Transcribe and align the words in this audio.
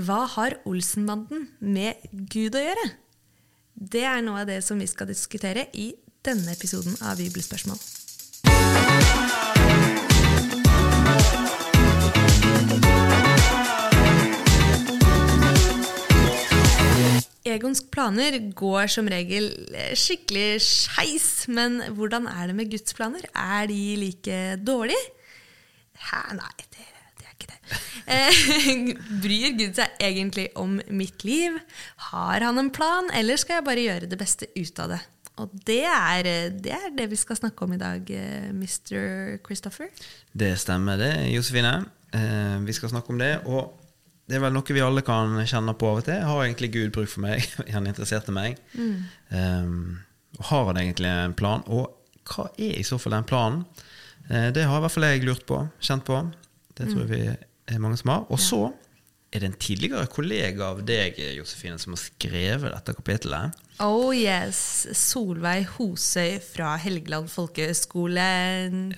Hva 0.00 0.22
har 0.32 0.54
Olsenbanden 0.68 1.48
med 1.60 1.98
Gud 2.32 2.54
å 2.56 2.60
gjøre? 2.62 2.84
Det 3.74 4.04
er 4.08 4.22
noe 4.24 4.44
av 4.44 4.48
det 4.48 4.60
som 4.64 4.78
vi 4.80 4.86
skal 4.88 5.10
diskutere 5.10 5.66
i 5.76 5.90
denne 6.24 6.54
episoden 6.54 6.94
av 7.04 7.18
Bibelspørsmål. 7.20 7.80
Egons 17.50 17.82
planer 17.92 18.38
går 18.56 18.88
som 18.94 19.10
regel 19.10 19.50
skikkelig 19.98 20.62
skeis, 20.64 21.28
men 21.50 21.82
hvordan 21.98 22.30
er 22.30 22.48
det 22.48 22.56
med 22.56 22.72
Guds 22.72 22.96
planer? 22.96 23.26
Er 23.34 23.68
de 23.68 23.82
like 24.00 24.40
dårlige? 24.64 25.12
Hæ, 26.00 26.22
nei, 26.38 26.68
det, 26.72 26.88
ikke 27.40 27.52
det. 27.52 27.78
Eh, 28.10 28.42
bryr 29.24 29.56
Gud 29.58 29.78
seg 29.78 30.02
egentlig 30.02 30.50
om 30.60 30.78
mitt 30.92 31.24
liv? 31.26 31.56
Har 32.10 32.46
han 32.46 32.60
en 32.60 32.70
plan, 32.74 33.10
eller 33.16 33.40
skal 33.40 33.58
jeg 33.58 33.68
bare 33.70 33.86
gjøre 33.88 34.10
det 34.10 34.20
beste 34.20 34.50
ut 34.56 34.84
av 34.84 34.94
det? 34.94 35.00
Og 35.40 35.52
det 35.66 35.82
er, 35.88 36.26
det 36.60 36.72
er 36.74 36.90
det 36.96 37.06
vi 37.12 37.18
skal 37.18 37.38
snakke 37.38 37.64
om 37.64 37.72
i 37.72 37.80
dag, 37.80 38.10
eh, 38.12 38.50
Mr. 38.52 39.40
Christopher. 39.46 39.88
Det 40.32 40.52
stemmer, 40.60 41.00
det, 41.00 41.14
Josefine. 41.32 41.78
Eh, 42.12 42.58
vi 42.66 42.72
skal 42.76 42.92
snakke 42.92 43.14
om 43.14 43.20
det. 43.20 43.38
Og 43.46 43.70
det 44.28 44.38
er 44.38 44.44
vel 44.44 44.54
noe 44.54 44.74
vi 44.76 44.82
alle 44.84 45.02
kan 45.06 45.38
kjenne 45.48 45.74
på 45.78 45.88
av 45.90 46.02
og 46.02 46.06
til. 46.06 46.20
Har 46.26 46.44
egentlig 46.44 46.72
Gud 46.74 46.92
bruk 46.94 47.10
for 47.10 47.24
meg? 47.24 47.46
Er 47.66 47.72
han 47.78 47.88
interessert 47.90 48.28
i 48.30 48.36
meg? 48.36 48.60
Mm. 48.74 48.92
Um, 49.34 49.80
har 50.50 50.68
han 50.70 50.82
egentlig 50.82 51.10
en 51.10 51.34
plan? 51.38 51.64
Og 51.66 51.88
hva 52.30 52.50
er 52.54 52.76
i 52.78 52.86
så 52.86 53.00
fall 53.00 53.16
den 53.16 53.26
planen? 53.26 53.64
Uh, 54.28 54.50
det 54.54 54.68
har 54.68 54.78
i 54.78 54.84
hvert 54.84 54.94
fall 54.94 55.08
jeg 55.08 55.24
lurt 55.26 55.46
på, 55.48 55.64
kjent 55.82 56.06
på. 56.06 56.20
Det 56.80 56.90
tror 56.90 57.04
jeg 57.04 57.10
vi 57.12 57.24
er 57.74 57.82
mange 57.82 58.00
som 58.00 58.14
har. 58.14 58.24
Og 58.32 58.40
så 58.42 58.64
er 59.30 59.44
det 59.44 59.50
en 59.52 59.58
tidligere 59.62 60.08
kollega 60.10 60.72
av 60.72 60.80
deg, 60.86 61.18
Josefine, 61.36 61.78
som 61.78 61.94
har 61.94 62.00
skrevet 62.02 62.72
dette 62.72 62.94
kapitlet. 62.96 63.60
Oh 63.80 64.10
yes. 64.16 64.88
Solveig 64.98 65.68
Hosøy 65.76 66.40
fra 66.42 66.74
Helgeland 66.82 67.30
folkehøgskole. 67.30 68.26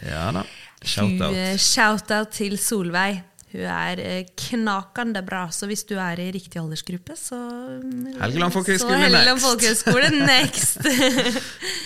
Ja 0.09 0.31
da. 0.39 0.47
Shout-out. 0.83 1.37
Shout-out 1.61 2.33
til 2.39 2.56
Solveig. 2.59 3.21
Hun 3.53 3.69
er 3.69 4.01
eh, 4.01 4.28
knakende 4.49 5.21
bra, 5.27 5.45
så 5.53 5.69
hvis 5.69 5.84
du 5.84 5.99
er 6.01 6.21
i 6.23 6.31
riktig 6.33 6.56
aldersgruppe, 6.56 7.12
så 7.21 7.37
mm, 7.83 8.15
Helgeland 8.23 8.55
folkehøgskole 8.55 9.01
Helgeland 9.03 9.43
folkehøgskole 9.45 10.09
next! 10.33 10.81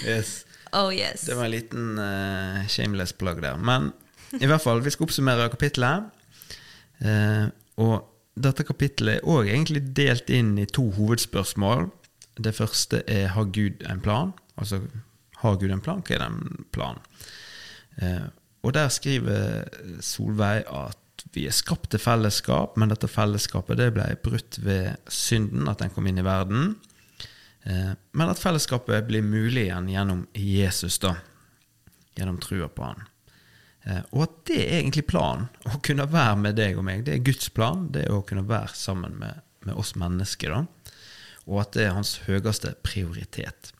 yes. 0.07 0.45
Oh 0.71 0.93
yes. 0.95 1.27
Det 1.27 1.35
var 1.35 1.49
en 1.49 1.55
liten 1.57 1.99
uh, 1.99 2.63
shameless 2.71 3.17
plug 3.19 3.43
der. 3.43 3.59
Men 3.59 3.91
i 4.41 4.47
hvert 4.47 4.63
fall, 4.63 4.83
vi 4.85 4.93
skal 4.93 5.07
oppsummere 5.07 5.49
kapittelet. 5.53 6.11
Eh, 7.05 7.47
og 7.83 7.97
dette 8.37 8.67
kapittelet 8.69 9.21
er 9.21 9.29
òg 9.29 9.49
egentlig 9.49 9.83
delt 9.97 10.31
inn 10.33 10.57
i 10.61 10.69
to 10.69 10.89
hovedspørsmål. 10.97 11.89
Det 12.37 12.55
første 12.57 13.03
er 13.09 13.31
har 13.33 13.49
Gud 13.53 13.85
en 13.89 14.03
plan? 14.05 14.35
Altså 14.57 14.83
har 15.41 15.57
Gud 15.61 15.73
en 15.73 15.85
plan? 15.85 16.03
Hva 16.05 16.17
er 16.17 16.25
den 16.25 16.67
planen? 16.73 17.03
Eh, 18.01 18.27
og 18.67 18.75
der 18.75 18.89
skriver 18.93 19.69
Solveig 20.03 20.65
at 20.67 21.25
vi 21.33 21.47
er 21.49 21.55
skapt 21.55 21.91
til 21.93 22.01
fellesskap, 22.03 22.77
men 22.77 22.91
dette 22.93 23.09
fellesskapet 23.09 23.79
det 23.81 23.93
ble 23.97 24.09
brutt 24.25 24.59
ved 24.65 24.97
synden, 25.13 25.69
at 25.69 25.81
den 25.81 25.93
kom 25.95 26.09
inn 26.09 26.21
i 26.21 26.27
verden. 26.27 26.75
Eh, 27.65 27.93
men 28.13 28.33
at 28.33 28.41
fellesskapet 28.41 29.09
blir 29.09 29.25
mulig 29.25 29.69
igjen 29.69 29.91
gjennom 29.93 30.25
Jesus, 30.37 30.99
da. 31.03 31.17
Gjennom 32.17 32.41
trua 32.43 32.69
på 32.73 32.85
Han. 32.85 33.07
Eh, 33.87 34.03
og 34.13 34.27
at 34.27 34.39
det 34.51 34.61
er 34.63 34.79
egentlig 34.81 35.07
planen. 35.11 35.49
Å 35.67 35.81
kunne 35.87 36.09
være 36.11 36.39
med 36.43 36.59
deg 36.59 36.79
og 36.79 36.87
meg. 36.89 37.05
Det 37.07 37.17
er 37.17 37.27
Guds 37.27 37.51
plan. 37.55 37.89
Det 37.95 38.07
er 38.07 38.15
å 38.15 38.25
kunne 38.27 38.47
være 38.49 38.75
sammen 38.79 39.19
med, 39.21 39.45
med 39.67 39.79
oss 39.79 39.95
mennesker. 39.99 40.55
da. 40.55 40.93
Og 41.47 41.63
at 41.63 41.77
det 41.79 41.87
er 41.87 41.97
hans 41.97 42.17
høyeste 42.27 42.75
prioritet. 42.87 43.73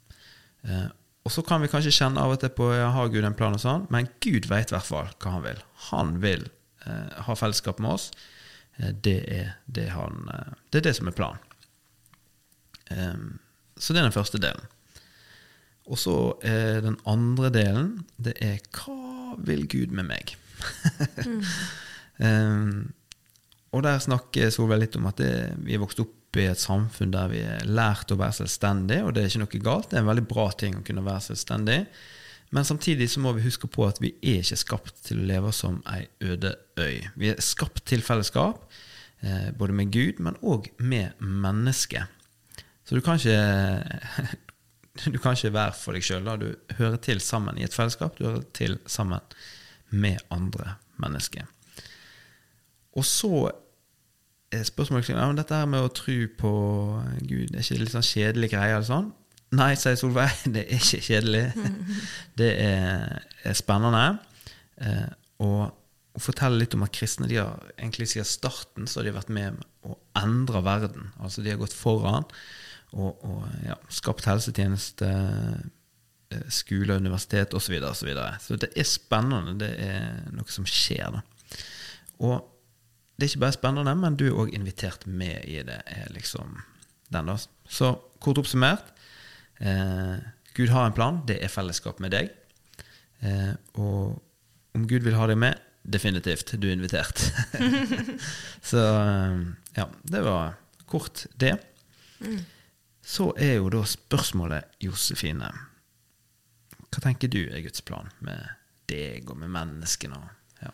Eh, 0.67 0.89
og 1.27 1.33
så 1.35 1.43
kan 1.43 1.59
vi 1.59 1.71
kanskje 1.71 1.95
kjenne 1.95 2.23
av 2.23 2.37
og 2.37 2.39
til 2.39 2.53
på 2.55 2.69
ja, 2.71 2.93
har 2.95 3.09
Gud 3.11 3.27
en 3.27 3.35
plan, 3.35 3.57
og 3.57 3.59
sånn, 3.59 3.89
men 3.91 4.07
Gud 4.23 4.47
vet 4.47 4.71
i 4.71 4.77
hvert 4.77 4.87
fall 4.87 5.09
hva 5.11 5.33
han 5.35 5.43
vil. 5.43 5.65
Han 5.89 6.13
vil 6.23 6.45
Eh, 6.87 7.23
ha 7.23 7.37
fellesskap 7.37 7.79
med 7.79 7.91
oss, 7.91 8.13
eh, 8.77 8.95
det 9.03 9.19
er 9.33 9.53
det, 9.65 9.89
han, 9.91 10.31
det 10.71 10.79
er 10.79 10.89
det 10.89 10.95
som 10.95 11.11
er 11.11 11.17
planen. 11.17 11.43
Så 13.77 13.93
det 13.93 13.99
er 13.99 14.07
den 14.07 14.15
første 14.15 14.39
delen. 14.39 14.63
Og 15.87 16.01
så 16.01 16.17
er 16.43 16.83
den 16.85 16.99
andre 17.07 17.51
delen 17.55 17.91
det 18.19 18.35
er 18.43 18.59
hva 18.75 19.37
vil 19.47 19.67
Gud 19.71 19.95
med 19.95 20.09
meg? 20.11 20.35
mm. 21.23 21.43
um, 22.19 22.93
og 23.77 23.83
der 23.85 24.03
snakker 24.03 24.51
Solveig 24.55 24.87
litt 24.87 24.99
om 24.99 25.09
at 25.11 25.21
det, 25.21 25.33
vi 25.63 25.77
er 25.77 25.83
vokst 25.83 26.01
opp 26.03 26.39
i 26.41 26.49
et 26.51 26.61
samfunn 26.61 27.13
der 27.15 27.31
vi 27.33 27.41
er 27.45 27.65
lært 27.69 28.13
å 28.13 28.19
være 28.21 28.43
selvstendig, 28.43 29.01
og 29.05 29.15
det 29.15 29.23
er 29.23 29.31
ikke 29.31 29.43
noe 29.45 29.65
galt. 29.65 29.91
Det 29.91 29.99
er 29.99 30.05
en 30.05 30.11
veldig 30.11 30.27
bra 30.29 30.47
ting 30.59 30.79
å 30.79 30.85
kunne 30.87 31.05
være 31.07 31.29
selvstendig. 31.31 31.81
Men 32.55 32.67
samtidig 32.67 33.09
så 33.11 33.23
må 33.25 33.33
vi 33.37 33.45
huske 33.47 33.69
på 33.71 33.87
at 33.89 33.99
vi 34.03 34.13
er 34.23 34.43
ikke 34.43 34.59
skapt 34.61 35.01
til 35.09 35.23
å 35.23 35.29
leve 35.29 35.53
som 35.57 35.81
ei 35.91 36.05
øde 36.25 36.55
øy. 36.79 37.07
Vi 37.19 37.33
er 37.33 37.43
skapt 37.43 37.85
til 37.91 38.05
fellesskap, 38.07 38.63
eh, 39.23 39.51
både 39.57 39.77
med 39.77 39.91
Gud, 39.95 40.21
men 40.23 40.39
òg 40.43 40.71
med 40.79 41.19
mennesket. 41.21 42.07
Så 42.87 42.95
du 42.95 43.03
kan 43.03 43.19
ikke 43.19 44.37
du 45.05 45.19
kan 45.19 45.37
ikke 45.37 45.53
være 45.55 45.77
for 45.77 45.97
deg 45.97 46.07
sjøl. 46.07 46.31
Du 46.41 46.49
hører 46.79 46.97
til 47.03 47.21
sammen 47.25 47.59
i 47.59 47.67
et 47.67 47.75
fellesskap. 47.75 48.19
Du 48.19 48.27
hører 48.29 48.45
til 48.57 48.79
sammen 48.87 49.21
med 49.91 50.23
andre 50.31 50.77
mennesker. 51.03 51.47
Og 52.97 53.05
så 53.05 53.51
er 54.53 54.65
spørsmålet 54.65 55.11
ja, 55.11 55.29
dette 55.37 55.59
her 55.59 55.69
med 55.69 55.85
å 55.85 55.93
tro 55.93 56.17
på 56.39 56.53
Gud, 57.27 57.53
er 57.53 57.63
ikke 57.63 57.81
litt 57.83 57.95
sånn 57.95 58.07
kjedelig 58.07 58.53
greie? 58.55 58.77
eller 58.77 58.89
sånn? 58.89 59.11
Nei, 59.57 59.73
sier 59.79 59.99
Solveig, 59.99 60.45
det 60.55 60.65
er 60.67 60.81
ikke 60.81 61.03
kjedelig. 61.07 61.45
Det 62.41 62.53
er, 62.61 63.27
er 63.49 63.57
spennende. 63.57 64.19
Eh, 64.85 65.09
og 65.45 65.61
å 66.17 66.21
fortelle 66.23 66.59
litt 66.61 66.75
om 66.77 66.85
at 66.85 66.95
kristne 66.97 67.29
de 67.29 67.39
har 67.39 67.61
egentlig 67.77 68.09
siden 68.11 68.29
starten 68.29 68.89
så 68.89 69.01
har 69.01 69.09
de 69.09 69.15
vært 69.17 69.33
med 69.33 69.61
å 69.85 69.97
endre 70.17 70.63
verden. 70.65 71.11
Altså 71.21 71.45
De 71.45 71.53
har 71.53 71.61
gått 71.61 71.77
foran 71.77 72.25
og, 72.97 73.23
og 73.29 73.47
ja, 73.67 73.77
skapt 73.93 74.27
helsetjeneste, 74.29 75.09
eh, 76.33 76.43
skole, 76.53 76.97
universitet 76.97 77.55
osv. 77.55 77.69
Så, 77.69 77.73
videre, 77.75 77.93
og 77.93 78.01
så, 78.01 78.09
videre. 78.09 78.35
så 78.43 78.59
det 78.61 78.73
er 78.75 78.89
spennende. 78.89 79.57
Det 79.61 79.73
er 79.87 80.27
noe 80.37 80.53
som 80.53 80.67
skjer. 80.69 81.19
da. 81.19 81.23
Og 82.25 82.41
det 83.17 83.27
er 83.27 83.33
ikke 83.33 83.45
bare 83.47 83.57
spennende, 83.57 83.97
men 84.01 84.19
du 84.19 84.27
er 84.29 84.43
òg 84.43 84.53
invitert 84.57 85.07
med 85.07 85.45
i 85.49 85.63
det. 85.65 85.81
er 85.87 86.13
liksom 86.13 86.59
den 87.13 87.33
da. 87.33 87.39
Så 87.69 87.95
kort 88.21 88.41
oppsummert 88.43 88.97
Eh, 89.61 90.17
Gud 90.55 90.69
har 90.69 90.87
en 90.87 90.93
plan. 90.93 91.21
Det 91.29 91.39
er 91.43 91.53
fellesskap 91.53 92.01
med 92.03 92.13
deg. 92.17 92.33
Eh, 93.25 93.55
og 93.81 94.19
om 94.77 94.89
Gud 94.89 95.07
vil 95.07 95.17
ha 95.17 95.29
deg 95.31 95.39
med, 95.41 95.63
definitivt. 95.83 96.57
Du 96.61 96.69
er 96.69 96.77
invitert. 96.77 97.23
Så 98.71 98.83
eh, 98.83 99.41
ja, 99.79 99.89
det 100.13 100.25
var 100.27 100.57
kort, 100.91 101.27
det. 101.41 101.57
Mm. 102.21 102.45
Så 103.07 103.31
er 103.39 103.61
jo 103.61 103.71
da 103.71 103.85
spørsmålet, 103.87 104.67
Josefine 104.83 105.51
Hva 106.91 107.03
tenker 107.05 107.31
du 107.31 107.45
er 107.45 107.63
Guds 107.63 107.85
plan 107.87 108.11
med 108.25 108.43
deg 108.91 109.31
og 109.31 109.39
med 109.39 109.53
menneskene? 109.55 110.19
Ja. 110.63 110.73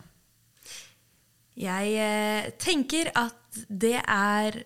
Jeg 1.57 1.95
eh, 2.01 2.51
tenker 2.61 3.11
at 3.17 3.63
det 3.69 3.99
er 4.01 4.63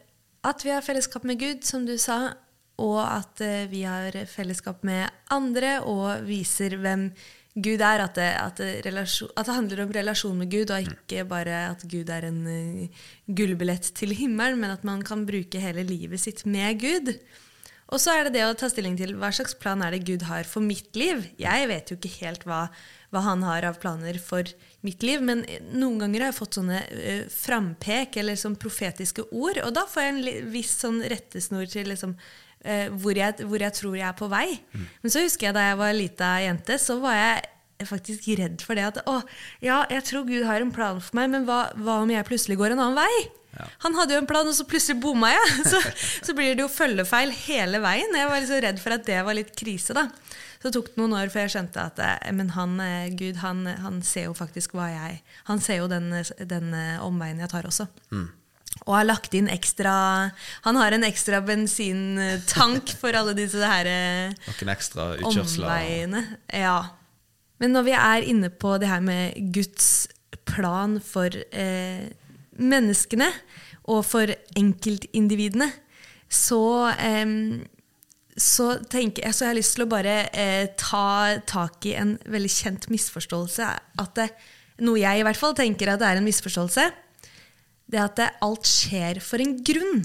at 0.47 0.63
vi 0.63 0.71
har 0.71 0.85
fellesskap 0.85 1.25
med 1.27 1.39
Gud, 1.41 1.65
som 1.67 1.83
du 1.87 1.97
sa, 1.99 2.35
og 2.77 2.99
at 3.01 3.41
eh, 3.43 3.65
vi 3.71 3.81
har 3.87 4.15
fellesskap 4.29 4.83
med 4.87 5.09
andre 5.33 5.79
og 5.81 6.27
viser 6.27 6.77
hvem 6.79 7.09
Gud 7.57 7.81
er. 7.81 8.03
At 8.05 8.15
det, 8.19 8.29
at 8.37 8.61
det, 8.61 8.69
relasjon, 8.85 9.33
at 9.35 9.49
det 9.49 9.57
handler 9.57 9.83
om 9.83 9.95
relasjon 9.97 10.37
med 10.39 10.51
Gud, 10.53 10.71
og 10.71 10.87
ikke 10.87 11.25
bare 11.27 11.63
at 11.71 11.83
Gud 11.89 12.11
er 12.13 12.29
en 12.29 12.39
uh, 12.45 13.03
gullbillett 13.27 13.91
til 13.97 14.13
himmelen, 14.15 14.61
men 14.61 14.75
at 14.75 14.85
man 14.87 15.03
kan 15.03 15.25
bruke 15.27 15.63
hele 15.63 15.83
livet 15.87 16.21
sitt 16.21 16.45
med 16.45 16.79
Gud. 16.83 17.15
Og 17.87 18.01
så 18.03 18.13
er 18.13 18.27
det 18.27 18.35
det 18.35 18.43
å 18.43 18.55
ta 18.57 18.67
stilling 18.71 18.97
til 18.99 19.13
hva 19.19 19.29
slags 19.35 19.55
plan 19.59 19.81
er 19.83 19.95
det 19.95 20.05
Gud 20.07 20.25
har 20.27 20.47
for 20.49 20.63
mitt 20.63 20.97
liv. 20.99 21.23
Jeg 21.39 21.67
vet 21.69 21.91
jo 21.91 21.95
ikke 21.95 22.11
helt 22.19 22.43
hva, 22.47 22.65
hva 23.15 23.21
han 23.23 23.45
har 23.47 23.67
av 23.69 23.79
planer 23.79 24.19
for 24.19 24.49
mitt 24.85 25.05
liv, 25.05 25.23
men 25.23 25.45
noen 25.71 26.01
ganger 26.03 26.25
har 26.25 26.33
jeg 26.33 26.39
fått 26.41 26.59
sånne 26.59 26.81
uh, 26.83 27.23
frampek 27.31 28.19
eller 28.19 28.39
sånn 28.39 28.57
profetiske 28.59 29.29
ord, 29.31 29.61
og 29.63 29.71
da 29.75 29.85
får 29.87 30.03
jeg 30.03 30.15
en 30.15 30.51
viss 30.51 30.75
sånn 30.83 30.99
rettesnor 31.07 31.67
til 31.71 31.87
liksom, 31.93 32.17
uh, 32.67 32.87
hvor, 32.99 33.15
jeg, 33.15 33.39
hvor, 33.47 33.63
jeg, 33.63 33.77
tror 33.79 33.95
jeg 33.95 34.07
er 34.09 34.19
på 34.19 34.31
vei. 34.35 34.47
Mm. 34.73 34.89
Men 35.05 35.15
så 35.15 35.23
husker 35.23 35.49
jeg 35.49 35.57
da 35.57 35.69
jeg 35.69 35.79
var 35.79 35.95
lita 35.95 36.33
jente, 36.43 36.79
så 36.83 36.99
var 37.03 37.15
jeg 37.15 37.87
faktisk 37.87 38.27
redd 38.39 38.63
for 38.65 38.75
det 38.75 38.87
at 38.89 39.03
å, 39.07 39.19
ja, 39.63 39.83
jeg 39.93 40.03
tror 40.09 40.27
Gud 40.27 40.43
har 40.49 40.63
en 40.63 40.75
plan 40.75 40.99
for 40.99 41.19
meg, 41.19 41.31
men 41.31 41.47
hva, 41.47 41.67
hva 41.77 42.01
om 42.03 42.11
jeg 42.11 42.27
plutselig 42.27 42.59
går 42.59 42.75
en 42.75 42.83
annen 42.83 42.99
vei? 42.99 43.27
Ja. 43.57 43.67
Han 43.85 43.97
hadde 43.97 44.15
jo 44.15 44.21
en 44.23 44.29
plan, 44.29 44.47
og 44.47 44.55
så 44.55 44.65
plutselig 44.69 44.99
bomma 45.03 45.33
jeg. 45.33 45.53
Så, 45.71 45.81
så, 46.23 46.33
blir 46.37 46.55
det 46.55 46.63
jo 46.63 46.71
følgefeil 46.71 47.33
hele 47.47 47.81
veien. 47.83 48.15
Jeg 48.15 48.29
var 48.29 48.41
liksom 48.43 48.61
redd 48.63 48.81
for 48.83 48.95
at 48.95 49.05
det 49.07 49.19
var 49.25 49.37
litt 49.37 49.55
krise. 49.57 49.95
da. 49.97 50.07
Så 50.61 50.71
tok 50.73 50.93
det 50.93 51.01
noen 51.01 51.15
år 51.19 51.31
før 51.33 51.45
jeg 51.45 51.55
skjønte 51.57 51.83
at 51.91 51.99
eh, 52.01 52.31
men 52.33 52.51
han, 52.55 52.79
eh, 52.81 53.11
Gud 53.17 53.41
han, 53.43 53.65
han 53.83 54.01
ser 54.05 54.29
jo 54.29 54.33
faktisk 54.37 54.73
hva 54.77 54.87
jeg 54.89 55.19
Han 55.49 55.61
ser 55.61 55.83
jo 55.83 55.89
den, 55.91 56.09
den 56.49 56.73
omveien 57.03 57.43
jeg 57.43 57.51
tar 57.51 57.67
også. 57.69 57.85
Mm. 58.09 58.27
Og 58.85 58.93
har 58.95 59.07
lagt 59.07 59.33
inn 59.37 59.49
ekstra 59.51 59.93
Han 60.67 60.79
har 60.79 60.95
en 60.95 61.05
ekstra 61.07 61.41
bensintank 61.45 62.93
for 62.99 63.17
alle 63.17 63.35
disse 63.37 63.63
her 63.63 63.89
eh, 63.89 64.35
Noen 64.47 64.73
ekstra 64.73 65.11
utkjørsler. 65.17 65.65
omveiene. 65.67 66.23
Ja. 66.53 66.77
Men 67.61 67.73
når 67.73 67.87
vi 67.87 67.97
er 67.97 68.29
inne 68.29 68.51
på 68.53 68.75
det 68.81 68.91
her 68.91 69.01
med 69.03 69.51
Guds 69.55 70.07
plan 70.47 70.99
for 71.03 71.33
eh, 71.33 72.07
menneskene 72.57 73.29
og 73.87 74.03
for 74.05 74.31
enkeltindividene, 74.59 75.69
så, 76.27 76.91
eh, 76.99 77.63
så 78.35 78.69
jeg, 78.91 79.13
så 79.31 79.45
jeg 79.45 79.51
har 79.51 79.57
lyst 79.57 79.77
til 79.77 79.85
å 79.85 79.91
bare 79.91 80.19
eh, 80.35 80.67
ta 80.79 81.39
tak 81.47 81.87
i 81.87 81.95
en 81.99 82.17
veldig 82.27 82.51
kjent 82.51 82.89
misforståelse. 82.91 83.71
At 84.03 84.15
det, 84.19 84.29
noe 84.83 84.99
jeg 84.99 85.21
i 85.21 85.25
hvert 85.27 85.39
fall 85.39 85.55
tenker 85.57 85.93
at 85.93 86.03
det 86.03 86.11
er 86.11 86.19
en 86.19 86.27
misforståelse. 86.27 86.89
Det 87.87 88.03
at 88.03 88.19
det, 88.19 88.31
alt 88.43 88.67
skjer 88.67 89.21
for 89.23 89.39
en 89.39 89.55
grunn. 89.63 90.03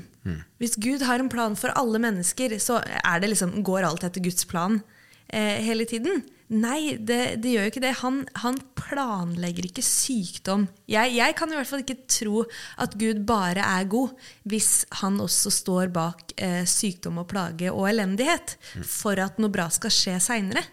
Hvis 0.63 0.77
Gud 0.79 1.03
har 1.03 1.19
en 1.19 1.31
plan 1.33 1.57
for 1.59 1.75
alle 1.75 1.99
mennesker, 1.99 2.55
så 2.63 2.79
er 2.79 3.23
det 3.23 3.33
liksom, 3.33 3.57
går 3.67 3.89
alt 3.89 4.05
etter 4.07 4.23
Guds 4.23 4.47
plan 4.47 4.79
eh, 5.27 5.59
hele 5.67 5.87
tiden. 5.91 6.23
Nei, 6.53 6.99
det, 7.01 7.41
det 7.41 7.55
gjør 7.55 7.65
jo 7.65 7.71
ikke 7.73 7.83
det. 7.85 7.93
Han, 8.03 8.19
han 8.43 8.59
planlegger 8.77 9.71
ikke 9.71 9.85
sykdom. 9.87 10.67
Jeg, 10.91 11.15
jeg 11.17 11.37
kan 11.39 11.53
i 11.53 11.57
hvert 11.57 11.71
fall 11.71 11.85
ikke 11.85 12.03
tro 12.13 12.43
at 12.83 12.97
Gud 13.01 13.23
bare 13.29 13.65
er 13.65 13.89
god 13.89 14.13
hvis 14.49 14.85
han 15.01 15.17
også 15.23 15.53
står 15.55 15.93
bak 15.95 16.35
eh, 16.37 16.63
sykdom 16.69 17.23
og 17.23 17.31
plage 17.33 17.73
og 17.73 17.89
elendighet 17.89 18.57
for 18.85 19.17
at 19.23 19.41
noe 19.41 19.53
bra 19.55 19.71
skal 19.73 19.95
skje 19.95 20.19
seinere. 20.21 20.65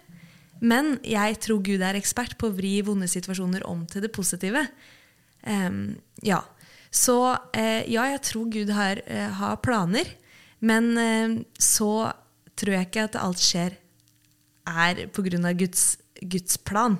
Men 0.59 0.97
jeg 1.07 1.39
tror 1.45 1.63
Gud 1.63 1.83
er 1.85 1.95
ekspert 1.95 2.35
på 2.39 2.49
å 2.49 2.55
vri 2.55 2.79
vonde 2.83 3.07
situasjoner 3.07 3.63
om 3.67 3.85
til 3.87 4.03
det 4.03 4.11
positive. 4.15 4.65
Um, 5.47 5.95
ja. 6.25 6.41
Så 6.91 7.15
eh, 7.53 7.85
ja, 7.87 8.07
jeg 8.11 8.23
tror 8.27 8.49
Gud 8.51 8.71
har, 8.75 8.99
eh, 9.05 9.29
har 9.39 9.61
planer, 9.63 10.09
men 10.59 10.97
eh, 10.97 11.35
så 11.55 12.09
tror 12.59 12.75
jeg 12.75 12.89
ikke 12.89 13.05
at 13.07 13.19
alt 13.21 13.39
skjer 13.39 13.77
er 14.69 15.05
pga. 15.13 15.53
Guds, 15.57 15.85
Guds 16.21 16.57
plan. 16.57 16.99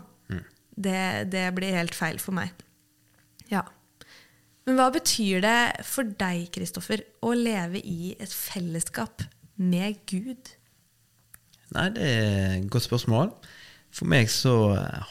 Det, 0.79 1.27
det 1.33 1.49
blir 1.57 1.75
helt 1.75 1.95
feil 1.97 2.21
for 2.23 2.35
meg. 2.37 2.53
Ja. 3.51 3.65
Men 4.67 4.77
hva 4.77 4.87
betyr 4.93 5.41
det 5.43 5.83
for 5.87 6.07
deg, 6.07 6.47
Kristoffer, 6.55 7.03
å 7.25 7.33
leve 7.35 7.81
i 7.81 8.13
et 8.15 8.31
fellesskap 8.31 9.25
med 9.59 9.97
Gud? 10.07 10.53
Nei, 11.75 11.87
det 11.95 12.05
er 12.05 12.53
et 12.59 12.69
godt 12.71 12.87
spørsmål. 12.87 13.33
For 13.93 14.09
meg 14.09 14.29
så 14.31 14.53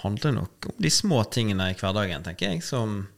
handler 0.05 0.31
det 0.31 0.35
nok 0.39 0.71
om 0.71 0.81
de 0.87 0.91
små 0.95 1.25
tingene 1.35 1.73
i 1.73 1.77
hverdagen, 1.79 2.25
tenker 2.25 2.53
jeg. 2.53 2.63
Som 2.63 3.09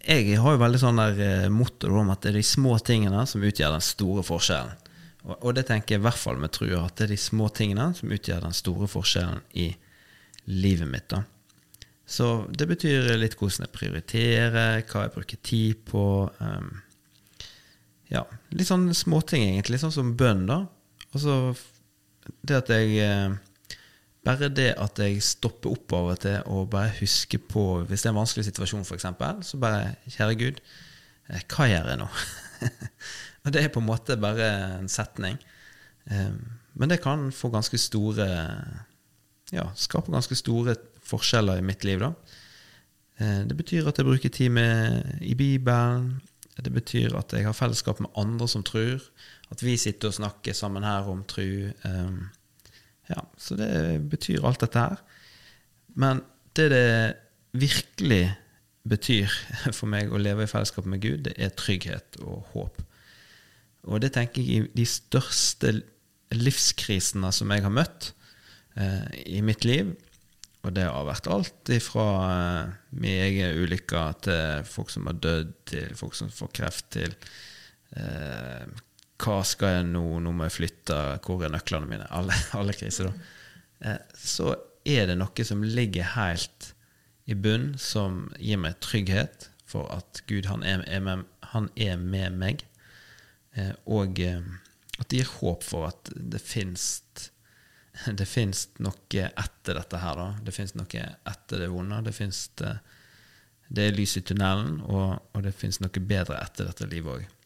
Jeg 0.00 0.36
har 0.40 0.56
jo 0.56 0.62
veldig 0.62 0.80
sånn 0.80 0.98
der 0.98 1.18
eh, 1.22 1.48
motto 1.52 1.90
om 1.92 2.10
at 2.10 2.22
det 2.24 2.32
er 2.32 2.40
de 2.40 2.46
små 2.46 2.78
tingene 2.82 3.22
som 3.28 3.42
utgjør 3.44 3.76
den 3.76 3.84
store 3.84 4.24
forskjellen. 4.26 4.89
Og, 5.26 5.34
og 5.36 5.54
det 5.56 5.66
tenker 5.68 5.96
jeg 5.96 6.02
i 6.02 6.06
hvert 6.06 6.20
fall 6.20 6.40
med 6.40 6.52
trua, 6.54 6.86
at 6.86 6.96
det 6.98 7.08
er 7.08 7.14
de 7.14 7.20
små 7.20 7.50
tingene 7.54 7.90
som 7.96 8.12
utgjør 8.12 8.46
den 8.46 8.56
store 8.56 8.88
forskjellen 8.90 9.42
i 9.60 9.68
livet 10.50 10.88
mitt. 10.90 11.08
da. 11.12 11.24
Så 12.10 12.46
det 12.50 12.66
betyr 12.66 13.12
litt 13.20 13.36
hvordan 13.38 13.66
jeg 13.68 13.74
prioriterer, 13.74 14.80
hva 14.82 15.04
jeg 15.04 15.14
bruker 15.14 15.42
tid 15.46 15.82
på. 15.86 16.04
Um, 16.42 16.80
ja, 18.10 18.24
litt 18.50 18.66
sånn 18.66 18.88
småting, 18.96 19.44
egentlig. 19.52 19.78
Sånn 19.82 19.94
som 19.94 20.16
bønn, 20.18 20.48
da. 20.50 20.64
Altså 21.14 21.54
det 22.46 22.58
at 22.58 22.70
jeg 22.70 22.98
eh, 23.02 23.38
Bare 24.20 24.50
det 24.52 24.74
at 24.76 24.98
jeg 25.00 25.22
stopper 25.24 25.72
opp 25.72 25.94
av 25.96 26.10
og 26.12 26.18
til 26.20 26.42
og 26.52 26.66
bare 26.74 26.92
husker 26.98 27.40
på 27.40 27.62
Hvis 27.88 28.04
det 28.04 28.10
er 28.10 28.12
en 28.12 28.20
vanskelig 28.20 28.44
situasjon, 28.50 28.84
f.eks., 28.84 29.06
så 29.48 29.60
bare 29.60 29.94
Kjære 30.04 30.36
Gud, 30.38 30.60
eh, 31.30 31.40
hva 31.48 31.68
gjør 31.70 31.88
jeg 31.90 32.00
nå? 32.02 32.08
og 33.44 33.52
det 33.52 33.62
er 33.62 33.72
på 33.72 33.80
en 33.80 33.88
måte 33.88 34.18
bare 34.20 34.48
en 34.78 34.88
setning. 34.88 35.38
Eh, 36.10 36.32
men 36.74 36.92
det 36.92 37.00
kan 37.02 37.30
få 37.32 37.50
ganske 37.52 37.78
store 37.78 38.28
Ja, 39.50 39.64
skape 39.74 40.12
ganske 40.12 40.36
store 40.38 40.76
forskjeller 41.02 41.58
i 41.58 41.64
mitt 41.66 41.84
liv, 41.84 41.98
da. 41.98 42.12
Eh, 43.18 43.46
Det 43.48 43.56
betyr 43.56 43.88
at 43.88 43.98
jeg 43.98 44.06
bruker 44.06 44.28
tid 44.28 44.48
med, 44.48 45.02
i 45.20 45.34
Bibelen. 45.34 46.20
Det 46.56 46.72
betyr 46.72 47.16
at 47.16 47.32
jeg 47.32 47.44
har 47.44 47.52
fellesskap 47.52 48.00
med 48.00 48.10
andre 48.16 48.48
som 48.48 48.62
tror. 48.62 49.00
At 49.50 49.62
vi 49.62 49.76
sitter 49.76 50.08
og 50.08 50.14
snakker 50.14 50.52
sammen 50.52 50.84
her 50.84 51.08
om 51.08 51.24
tru. 51.24 51.70
Um, 51.84 52.28
ja, 53.08 53.20
så 53.38 53.56
det 53.56 54.10
betyr 54.10 54.44
alt 54.46 54.60
dette 54.60 54.78
her. 54.78 55.00
Men 55.94 56.22
det 56.56 56.70
det 56.70 57.14
virkelig 57.52 58.34
betyr 58.88 59.26
for 59.78 59.86
meg 59.86 60.12
å 60.12 60.20
leve 60.20 60.44
i 60.44 60.50
fellesskap 60.50 60.86
med 60.86 61.02
Gud, 61.02 61.24
det 61.24 61.34
er 61.36 61.48
trygghet 61.48 62.20
og 62.22 62.46
håp. 62.52 62.82
Og 63.88 64.02
det 64.02 64.12
tenker 64.16 64.44
jeg 64.44 64.66
i 64.66 64.72
de 64.76 64.86
største 64.88 65.72
livskrisene 66.34 67.30
som 67.34 67.50
jeg 67.52 67.64
har 67.64 67.72
møtt 67.74 68.12
eh, 68.76 69.06
i 69.38 69.40
mitt 69.44 69.64
liv. 69.64 69.94
Og 70.60 70.74
det 70.76 70.84
har 70.84 71.06
vært 71.08 71.30
alt 71.32 71.72
fra 71.80 72.06
eh, 72.26 72.74
min 72.92 73.22
egen 73.24 73.62
ulykke 73.62 74.04
til 74.26 74.68
folk 74.68 74.92
som 74.92 75.08
har 75.08 75.18
dødd, 75.22 75.54
til 75.72 75.96
folk 75.96 76.18
som 76.18 76.32
får 76.34 76.52
kreft, 76.60 76.90
til 76.98 77.14
eh, 77.96 78.66
hva 79.20 79.38
skal 79.44 79.78
jeg 79.78 79.86
nå, 79.90 80.04
nå 80.24 80.32
må 80.32 80.48
jeg 80.48 80.56
flytte, 80.58 80.98
hvor 81.24 81.44
er 81.44 81.52
nøklene 81.52 81.88
mine? 81.88 82.08
Alle, 82.12 82.36
alle 82.60 82.76
kriser, 82.76 83.08
da. 83.08 83.30
Eh, 83.80 84.02
så 84.16 84.54
er 84.88 85.08
det 85.08 85.16
noe 85.20 85.46
som 85.46 85.64
ligger 85.64 86.14
helt 86.16 86.72
i 87.30 87.36
bunn, 87.36 87.72
som 87.78 88.26
gir 88.40 88.60
meg 88.60 88.80
trygghet 88.84 89.48
for 89.68 89.88
at 89.94 90.22
Gud, 90.28 90.48
han 90.50 90.64
er, 90.66 90.82
er 90.90 91.04
med, 91.04 91.24
han 91.52 91.68
er 91.78 92.00
med 92.00 92.36
meg. 92.40 92.64
Eh, 93.58 93.72
og 93.90 94.20
eh, 94.22 94.40
at 95.00 95.08
det 95.10 95.22
gir 95.22 95.32
håp 95.40 95.64
for 95.66 95.88
at 95.88 96.12
det 96.14 96.40
fins 96.42 96.86
det 98.20 98.26
fins 98.28 98.68
noe 98.78 99.26
etter 99.26 99.76
dette 99.76 100.00
her, 100.00 100.20
da. 100.20 100.28
Det 100.46 100.54
fins 100.54 100.76
noe 100.78 101.04
etter 101.32 101.64
det 101.64 101.70
vonde. 101.72 102.02
Det 102.06 102.14
fins 102.16 102.44
det, 102.60 102.76
det 103.68 103.88
er 103.88 103.96
lys 103.96 104.16
i 104.20 104.24
tunnelen, 104.26 104.78
og, 104.86 105.18
og 105.34 105.44
det 105.46 105.54
fins 105.56 105.80
noe 105.82 106.06
bedre 106.12 106.38
etter 106.40 106.70
dette 106.70 106.88
livet 106.90 107.20
òg. 107.20 107.36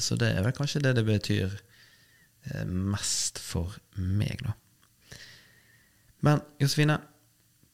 Så 0.00 0.16
det 0.20 0.28
er 0.34 0.44
vel 0.44 0.54
kanskje 0.54 0.82
det 0.84 0.94
det 0.98 1.06
betyr 1.08 1.54
eh, 1.54 2.66
mest 2.66 3.40
for 3.42 3.78
meg, 3.96 4.42
da. 4.44 4.56
Men 6.20 6.42
Josefine, 6.60 6.98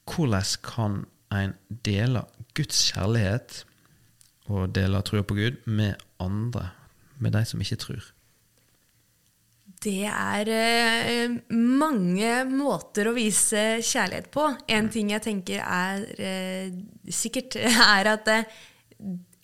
hvordan 0.06 0.52
kan 0.62 1.00
en 1.34 1.54
dele 1.84 2.22
Guds 2.54 2.78
kjærlighet 2.92 3.64
og 4.46 4.70
dele 4.74 5.02
trua 5.02 5.24
på 5.26 5.34
Gud 5.34 5.58
med 5.66 5.98
andre, 6.22 6.70
med 7.22 7.36
de 7.36 7.44
som 7.48 7.62
ikke 7.62 7.80
tror? 7.80 8.12
Det 9.82 10.06
er 10.08 10.48
eh, 10.50 11.34
mange 11.52 12.30
måter 12.48 13.10
å 13.10 13.14
vise 13.16 13.82
kjærlighet 13.84 14.30
på. 14.34 14.46
En 14.72 14.88
ting 14.92 15.12
jeg 15.12 15.24
tenker 15.26 15.60
er 15.62 16.06
eh, 16.16 16.70
sikkert, 17.12 17.58
er 17.98 18.10
at 18.14 18.30
eh, 18.32 18.56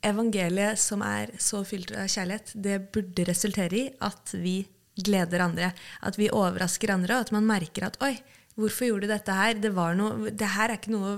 evangeliet 0.08 0.80
som 0.80 1.04
er 1.06 1.34
så 1.42 1.62
fylt 1.68 1.92
av 1.94 2.08
kjærlighet, 2.10 2.54
det 2.54 2.78
burde 2.94 3.26
resultere 3.28 3.78
i 3.78 3.88
at 4.02 4.34
vi 4.40 4.62
gleder 5.04 5.44
andre. 5.44 5.72
At 6.02 6.18
vi 6.20 6.32
overrasker 6.32 6.94
andre, 6.94 7.18
og 7.18 7.28
at 7.28 7.34
man 7.36 7.46
merker 7.48 7.86
at 7.88 8.00
oi, 8.04 8.16
hvorfor 8.58 8.88
gjorde 8.88 9.08
du 9.08 9.12
dette 9.12 9.34
her? 9.36 9.54
Det, 9.60 9.70
var 9.74 9.96
noe, 9.96 10.30
det 10.30 10.50
her 10.54 10.72
er 10.72 10.80
ikke 10.80 10.92
noe 10.92 11.12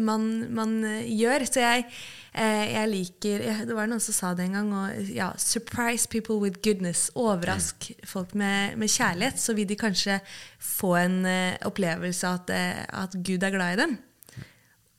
man, 0.00 0.26
man 0.54 0.76
eh, 0.86 1.08
gjør. 1.12 1.44
Så 1.48 1.62
jeg, 1.62 1.84
eh, 2.32 2.64
jeg 2.74 2.90
liker 2.92 3.44
Det 3.68 3.76
var 3.76 3.90
noen 3.90 4.02
som 4.02 4.16
sa 4.16 4.32
det 4.36 4.46
en 4.48 4.58
gang. 4.58 4.72
Og, 4.76 5.10
ja, 5.12 5.30
'Surprise 5.36 6.08
people 6.08 6.40
with 6.40 6.60
goodness'. 6.64 7.10
Overrask 7.14 7.90
folk 8.04 8.34
med, 8.34 8.76
med 8.76 8.88
kjærlighet, 8.88 9.40
så 9.40 9.54
vil 9.54 9.68
de 9.68 9.76
kanskje 9.76 10.20
få 10.58 10.94
en 11.00 11.24
eh, 11.26 11.58
opplevelse 11.68 12.26
av 12.26 12.40
at, 12.48 12.86
at 13.04 13.20
Gud 13.24 13.42
er 13.42 13.56
glad 13.56 13.76
i 13.76 13.82
dem. 13.82 13.98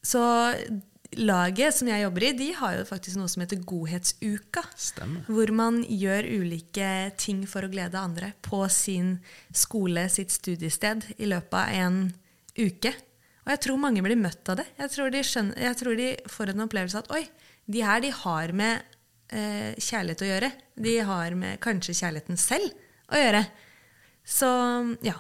Så 0.04 0.22
laget 1.20 1.76
som 1.76 1.90
jeg 1.90 2.04
jobber 2.04 2.24
i, 2.24 2.32
de 2.38 2.50
har 2.56 2.78
jo 2.78 2.88
faktisk 2.88 3.20
noe 3.20 3.32
som 3.32 3.44
heter 3.44 3.62
Godhetsuka. 3.68 4.64
Stemmer. 4.80 5.26
Hvor 5.28 5.52
man 5.56 5.82
gjør 5.84 6.28
ulike 6.42 7.12
ting 7.20 7.44
for 7.50 7.68
å 7.68 7.72
glede 7.72 8.00
andre 8.00 8.32
på 8.46 8.64
sin 8.72 9.18
skole, 9.54 10.08
sitt 10.10 10.32
studiested, 10.32 11.10
i 11.18 11.30
løpet 11.30 11.58
av 11.60 11.76
en 11.76 12.02
uke. 12.58 12.94
Og 13.42 13.54
jeg 13.56 13.64
tror 13.66 13.82
mange 13.82 14.04
blir 14.06 14.20
møtt 14.20 14.54
av 14.54 14.62
det. 14.62 14.68
Jeg 14.78 14.94
tror 14.96 15.12
de, 15.14 15.24
skjønner, 15.26 15.62
jeg 15.66 15.80
tror 15.82 15.98
de 16.00 16.10
får 16.30 16.54
en 16.54 16.66
opplevelse 16.68 17.00
av 17.00 17.08
at 17.08 17.16
oi, 17.18 17.24
de 17.72 17.84
her 17.86 18.04
de 18.04 18.12
har 18.16 18.54
med 18.58 18.96
eh, 19.34 19.74
kjærlighet 19.82 20.24
å 20.24 20.30
gjøre. 20.30 20.52
De 20.88 20.96
har 21.10 21.36
med 21.40 21.60
kanskje 21.64 21.98
kjærligheten 22.04 22.40
selv 22.40 22.72
å 23.12 23.20
gjøre. 23.20 23.44
Så 24.28 24.52
ja. 25.06 25.18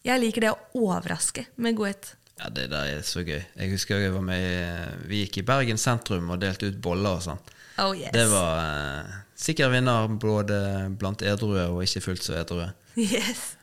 Jeg 0.00 0.16
liker 0.22 0.46
det 0.46 0.50
å 0.54 0.86
overraske 0.86 1.42
med 1.60 1.76
godhet. 1.76 2.14
Ja, 2.40 2.48
det 2.56 2.70
der 2.72 2.88
er 2.96 3.02
så 3.04 3.20
gøy. 3.26 3.40
Jeg 3.40 3.72
husker 3.74 4.00
jeg 4.00 4.14
var 4.14 4.24
med 4.24 5.08
Vi 5.10 5.24
gikk 5.24 5.42
i 5.42 5.46
Bergen 5.46 5.80
sentrum 5.80 6.30
og 6.32 6.40
delte 6.40 6.70
ut 6.70 6.78
boller 6.80 7.18
og 7.18 7.24
sånn. 7.26 7.42
Oh 7.80 7.92
yes. 7.96 8.12
Det 8.14 8.26
var 8.32 8.60
eh, 8.64 9.18
sikker 9.40 9.72
vinner 9.72 10.08
både 10.20 10.56
blant 11.00 11.22
edrue 11.24 11.66
og 11.68 11.82
ikke 11.84 12.02
fullt 12.08 12.24
så 12.24 12.38
edrue. 12.40 12.70
yes. 13.00 13.54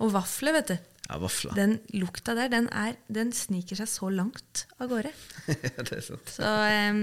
Og 0.00 0.12
vafler, 0.14 0.56
vet 0.56 0.72
du. 0.72 0.76
Ja, 1.04 1.18
vafler. 1.20 1.56
Den 1.56 1.78
lukta 2.00 2.36
der, 2.36 2.48
den, 2.52 2.70
er, 2.72 2.96
den 3.12 3.32
sniker 3.36 3.76
seg 3.76 3.90
så 3.92 4.08
langt 4.12 4.64
av 4.80 4.88
gårde. 4.92 5.12
ja, 5.52 5.76
det 5.82 5.98
er 5.98 6.04
sant. 6.06 6.32
Så 6.32 6.52
em, 6.70 7.02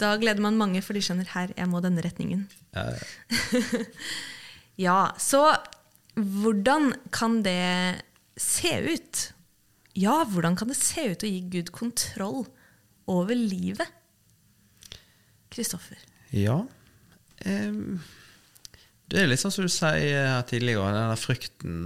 Da 0.00 0.16
gleder 0.18 0.42
man 0.42 0.58
mange, 0.58 0.82
for 0.82 0.98
de 0.98 1.02
skjønner 1.06 1.30
her, 1.36 1.54
jeg 1.54 1.70
må 1.70 1.82
denne 1.84 2.02
retningen. 2.02 2.48
Ja, 2.74 2.90
ja. 2.96 3.84
Ja, 4.80 5.10
så 5.20 5.42
hvordan 6.16 6.94
kan 7.12 7.42
det 7.44 8.00
se 8.40 8.70
ut? 8.80 9.26
Ja, 9.98 10.20
hvordan 10.28 10.56
kan 10.58 10.70
det 10.70 10.78
se 10.78 11.08
ut 11.12 11.24
å 11.26 11.30
gi 11.30 11.40
Gud 11.50 11.72
kontroll 11.74 12.44
over 13.10 13.34
livet? 13.34 13.88
Kristoffer. 15.50 15.98
Ja. 16.30 16.60
em, 17.42 17.98
det 19.10 19.22
er 19.24 19.30
litt 19.30 19.42
sånn 19.42 19.50
som 19.54 19.66
du 19.66 19.72
sier 19.72 20.44
tidligere, 20.46 20.92
den 20.94 21.10
der 21.10 21.18
frykten 21.18 21.78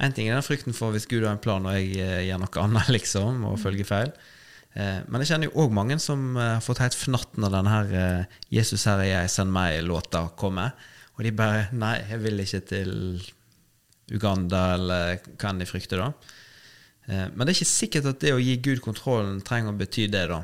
En 0.00 0.12
ting 0.16 0.28
er 0.28 0.36
den 0.36 0.44
frykten 0.44 0.76
for 0.76 0.92
hvis 0.92 1.08
Gud 1.08 1.24
har 1.24 1.34
en 1.34 1.40
plan 1.40 1.64
og 1.68 1.76
jeg 1.76 1.96
eh, 2.00 2.22
gjør 2.28 2.38
noe 2.40 2.62
annet, 2.62 2.92
liksom, 2.96 3.42
og 3.48 3.58
følger 3.60 3.88
feil. 3.88 4.12
Eh, 4.72 5.02
men 5.10 5.20
jeg 5.20 5.32
kjenner 5.32 5.50
jo 5.50 5.64
òg 5.64 5.74
mange 5.76 5.98
som 6.00 6.38
eh, 6.38 6.54
har 6.56 6.64
fått 6.64 6.80
helt 6.80 6.96
fnatt 6.96 7.36
når 7.36 7.52
denne 7.56 7.74
her 7.74 7.92
eh, 8.00 8.38
'Jesus 8.48 8.86
her 8.88 9.02
er 9.02 9.10
jeg, 9.10 9.32
send 9.34 9.52
meg'-låta 9.52 10.22
kommer. 10.40 10.72
Og 11.18 11.24
de 11.26 11.34
bare 11.36 11.66
'Nei, 11.72 11.96
jeg 12.08 12.22
vil 12.22 12.40
ikke 12.40 12.62
til 12.70 12.92
Uganda', 14.08 14.62
eller 14.78 15.20
hva 15.36 15.50
enn 15.52 15.60
de 15.60 15.68
frykter, 15.68 16.00
da. 16.00 16.12
Eh, 17.06 17.26
Men 17.34 17.38
det 17.46 17.52
er 17.52 17.58
ikke 17.60 17.70
sikkert 17.70 18.06
at 18.10 18.20
det 18.20 18.34
å 18.34 18.40
gi 18.42 18.56
Gud 18.62 18.82
kontrollen 18.84 19.40
trenger 19.46 19.72
å 19.72 19.78
bety 19.78 20.06
det, 20.12 20.26
da. 20.30 20.42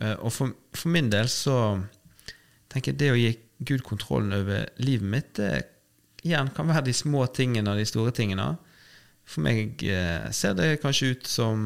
Eh, 0.00 0.16
Og 0.20 0.32
for, 0.32 0.54
for 0.72 0.88
min 0.94 1.10
del 1.10 1.28
så 1.28 1.56
tenker 2.70 2.92
jeg 2.92 2.98
det 2.98 3.10
å 3.12 3.18
gi 3.20 3.30
Gud 3.68 3.82
kontrollen 3.84 4.32
over 4.32 4.68
livet 4.80 5.08
mitt, 5.12 5.34
det 5.36 5.66
igjen 6.24 6.50
kan 6.56 6.68
være 6.68 6.86
de 6.88 6.92
små 6.96 7.26
tingene 7.32 7.72
og 7.72 7.78
de 7.80 7.84
store 7.88 8.12
tingene. 8.16 8.54
For 9.28 9.44
meg 9.44 9.82
eh, 9.84 10.30
ser 10.32 10.54
det 10.58 10.80
kanskje 10.82 11.12
ut 11.14 11.26
som 11.28 11.60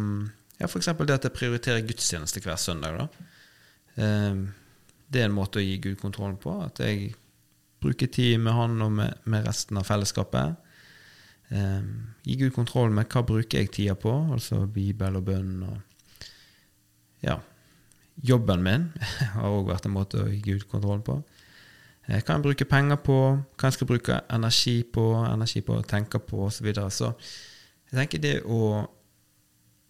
ja, 0.59 0.67
f.eks. 0.69 0.87
det 0.87 1.15
at 1.17 1.25
jeg 1.27 1.35
prioriterer 1.35 1.87
gudstjeneste 1.87 2.41
hver 2.45 2.57
søndag. 2.61 2.99
da. 2.99 3.09
Det 3.95 5.21
er 5.21 5.27
en 5.29 5.35
måte 5.35 5.59
å 5.59 5.65
gi 5.65 5.79
Gud 5.83 5.99
kontrollen 6.01 6.37
på. 6.41 6.55
At 6.63 6.79
jeg 6.83 7.13
bruker 7.83 8.07
tid 8.11 8.39
med 8.41 8.55
Han 8.55 8.81
og 8.83 8.93
med 8.95 9.47
resten 9.47 9.79
av 9.79 9.87
fellesskapet. 9.89 10.55
Eh, 11.55 11.83
gi 12.27 12.37
Gud 12.41 12.55
kontroll 12.57 12.91
med 12.95 13.11
hva 13.13 13.23
bruker 13.27 13.61
jeg 13.63 13.71
tida 13.75 13.95
på, 13.99 14.13
altså 14.35 14.65
Bibel 14.67 15.21
og 15.21 15.27
bønn. 15.29 15.53
og 15.63 16.25
ja, 17.23 17.39
Jobben 18.23 18.63
min 18.63 18.89
har 19.35 19.51
òg 19.51 19.71
vært 19.71 19.87
en 19.89 19.95
måte 19.95 20.23
å 20.23 20.31
gi 20.31 20.41
Gud 20.45 20.67
kontroll 20.71 21.03
på. 21.07 21.21
Eh, 22.09 22.21
Hva 22.21 22.37
jeg 22.37 22.45
bruker 22.47 22.71
penger 22.71 23.01
på, 23.03 23.19
hva 23.39 23.71
jeg 23.71 23.79
skal 23.79 23.91
bruke 23.91 24.21
energi 24.35 24.81
på, 24.83 25.07
energi 25.29 25.63
på 25.67 25.79
å 25.79 25.87
tenke 25.89 26.21
på 26.23 26.47
osv. 26.49 26.59
Så, 26.59 26.67
videre. 26.67 26.91
så 26.91 27.13
jeg 27.91 28.01
tenker 28.01 28.25
det 28.25 28.37
å 28.51 28.61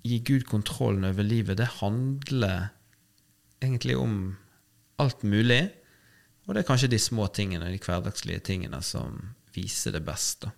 gi 0.05 0.21
Gud 0.21 0.45
kontrollen 0.49 1.07
over 1.09 1.25
livet, 1.25 1.57
det 1.57 1.71
handler 1.81 2.69
egentlig 3.65 3.97
om 3.97 4.35
alt 5.01 5.25
mulig. 5.25 5.63
Og 6.45 6.53
det 6.53 6.61
er 6.61 6.69
kanskje 6.69 6.93
de 6.93 7.01
små 7.01 7.31
tingene, 7.33 7.71
de 7.73 7.81
hverdagslige 7.81 8.45
tingene, 8.45 8.83
som 8.85 9.17
viser 9.57 9.95
det 9.97 10.05
best. 10.05 10.45
da. 10.45 10.53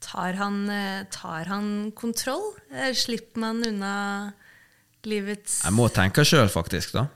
Tar 0.00 0.32
han, 0.32 0.68
eh, 0.70 1.04
tar 1.12 1.44
han 1.44 1.92
kontroll? 1.92 2.54
Eh, 2.72 2.92
Slipper 2.94 3.40
man 3.40 3.64
unna 3.66 4.32
livets 5.04 5.60
Jeg 5.64 5.76
må 5.76 5.88
tenke 5.92 6.24
sjøl, 6.24 6.48
faktisk. 6.48 6.94
da. 6.96 7.06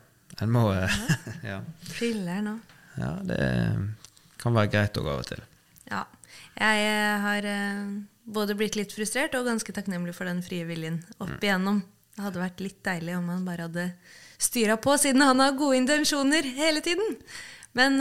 Jeg 0.41 0.49
må, 0.53 0.67
eh, 0.73 0.99
ja. 1.51 1.61
Skiller 1.95 2.43
nå? 2.45 2.59
ja, 3.01 3.11
det 3.27 3.39
kan 4.39 4.55
være 4.55 4.71
greit 4.71 4.99
òg 5.01 5.09
av 5.09 5.23
og 5.23 5.31
til. 5.33 5.41
Ja. 5.89 6.05
Jeg 6.55 7.21
har 7.25 7.47
både 8.31 8.55
blitt 8.55 8.77
litt 8.79 8.93
frustrert 8.95 9.35
og 9.35 9.49
ganske 9.49 9.73
takknemlig 9.75 10.13
for 10.15 10.29
den 10.29 10.43
frie 10.45 10.63
viljen 10.69 11.01
opp 11.19 11.43
igjennom. 11.43 11.81
Det 12.15 12.23
hadde 12.23 12.43
vært 12.45 12.63
litt 12.63 12.79
deilig 12.87 13.17
om 13.19 13.33
han 13.33 13.43
bare 13.49 13.67
hadde 13.67 13.87
styra 14.39 14.77
på, 14.79 14.95
siden 15.01 15.25
han 15.25 15.43
har 15.43 15.57
gode 15.59 15.81
intensjoner 15.81 16.47
hele 16.55 16.85
tiden. 16.85 17.17
Men 17.75 17.99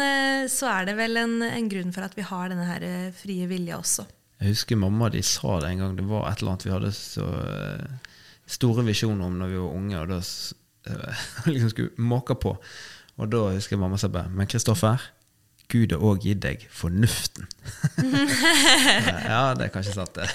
så 0.54 0.70
er 0.70 0.92
det 0.92 0.98
vel 1.00 1.18
en, 1.18 1.40
en 1.48 1.72
grunn 1.72 1.96
for 1.96 2.06
at 2.06 2.14
vi 2.14 2.28
har 2.30 2.52
denne 2.54 2.68
her 2.70 2.86
frie 3.18 3.48
vilja 3.50 3.80
også. 3.82 4.06
Jeg 4.44 4.58
husker 4.58 4.76
mamma 4.76 5.08
de 5.08 5.22
sa 5.24 5.62
det 5.64 5.70
en 5.72 5.80
gang. 5.80 5.96
Det 5.96 6.04
var 6.04 6.26
et 6.28 6.42
eller 6.42 6.52
annet 6.52 6.66
vi 6.68 6.74
hadde 6.74 6.90
så 6.92 7.28
eh, 7.48 8.16
store 8.52 8.84
visjoner 8.84 9.30
om 9.30 9.38
når 9.40 9.54
vi 9.54 9.62
var 9.62 9.78
unge, 9.78 10.02
og 10.02 10.10
da 10.12 10.18
eh, 10.92 11.22
liksom 11.54 11.72
skulle 11.72 12.10
måke 12.12 12.36
på. 12.36 12.52
Og 13.24 13.30
da 13.32 13.46
husker 13.54 13.78
jeg 13.78 13.84
mamma 13.84 14.00
sa 14.02 14.10
bare 14.12 14.34
Men 14.34 14.50
Kristoffer, 14.52 15.00
Gud 15.72 15.94
har 15.96 16.04
òg 16.04 16.26
gitt 16.28 16.42
deg 16.44 16.66
fornuften. 16.76 17.48
ja, 19.32 19.54
det 19.56 19.70
er 19.70 19.72
kanskje 19.72 19.96
sant, 19.96 20.20
det. 20.20 20.28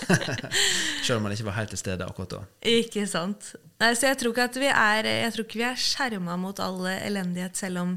Selv 1.05 1.19
om 1.19 1.29
man 1.29 1.35
ikke 1.37 1.51
var 1.51 1.59
helt 1.59 1.75
til 1.75 1.83
stede 1.83 2.09
akkurat 2.09 2.33
da. 2.33 2.41
Ikke 2.73 3.05
sant. 3.11 3.53
Nei, 3.83 3.93
så 3.93 4.09
jeg 4.09 4.23
tror 4.23 4.33
ikke 4.33 4.65
vi 4.65 4.73
er 4.73 5.07
Jeg 5.13 5.35
tror 5.35 5.45
ikke 5.45 5.61
vi 5.61 5.69
er 5.69 5.85
skjerma 5.85 6.39
mot 6.41 6.65
all 6.65 6.81
elendighet, 6.97 7.61
selv 7.61 7.85
om 7.85 7.93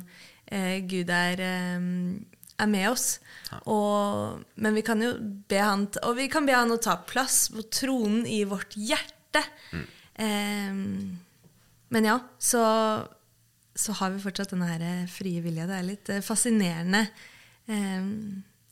eh, 0.51 0.83
Gud 0.83 1.15
er, 1.15 1.39
eh, 1.39 1.87
er 2.61 2.69
med 2.69 2.89
oss. 2.91 3.07
Og, 3.67 4.41
men 4.63 4.77
vi 4.77 4.83
kan 4.87 5.01
jo 5.03 5.09
be 5.51 5.57
han 5.59 5.81
Og 6.07 6.13
vi 6.15 6.29
kan 6.31 6.45
be 6.47 6.53
han 6.55 6.71
å 6.71 6.77
ta 6.79 6.93
plass 7.03 7.49
på 7.51 7.65
tronen 7.73 8.23
i 8.29 8.43
vårt 8.47 8.77
hjerte. 8.79 9.41
Eh, 10.15 10.71
men 11.91 12.07
ja, 12.07 12.15
så, 12.39 12.61
så 13.75 13.97
har 13.99 14.13
vi 14.13 14.23
fortsatt 14.23 14.53
denne 14.53 14.69
her 14.69 14.85
eh, 14.85 15.09
frie 15.11 15.43
vilja. 15.43 15.67
Det 15.67 15.79
er 15.79 15.89
litt 15.89 16.13
eh, 16.13 16.23
fascinerende. 16.25 17.05
Eh, 17.67 18.07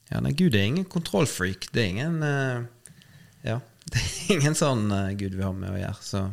Ja, 0.10 0.18
nei, 0.26 0.32
Gud 0.34 0.56
er 0.58 0.64
ingen 0.66 0.88
kontrollfreak. 0.90 1.68
Det 1.70 1.84
er 1.84 1.90
ingen 1.92 2.24
uh, 2.26 2.64
Ja, 3.46 3.60
det 3.94 4.00
er 4.00 4.32
ingen 4.40 4.56
sånn 4.58 4.88
uh, 4.90 5.12
Gud 5.14 5.36
vi 5.38 5.44
har 5.46 5.54
med 5.54 5.70
å 5.70 5.78
gjøre. 5.78 6.00
Så 6.02 6.24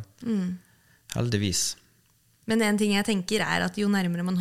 heldigvis. 1.13 1.75
Men 2.47 2.63
en 2.63 2.79
ting 2.79 2.93
jeg 2.95 3.07
tenker 3.07 3.43
er 3.43 3.65
at 3.65 3.77
jo 3.79 3.89
nærmere 3.91 4.25
man 4.25 4.39